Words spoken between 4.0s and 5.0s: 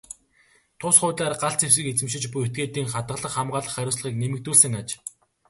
нэмэгдүүлсэн аж.